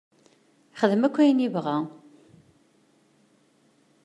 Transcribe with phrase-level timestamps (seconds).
[0.71, 1.77] Yexdem akk ayen yebɣa.